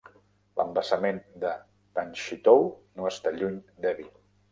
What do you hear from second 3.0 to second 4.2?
està lluny d'Hebi.